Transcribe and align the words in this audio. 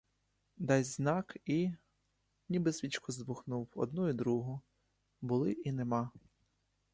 Дасть 0.57 0.91
знак 0.91 1.37
і— 1.45 1.71
ніби 2.49 2.73
свічку 2.73 3.11
здмухнув, 3.11 3.67
одну 3.75 4.09
і 4.09 4.13
другу; 4.13 4.61
були 5.21 5.51
і 5.51 5.71
нема! 5.71 6.11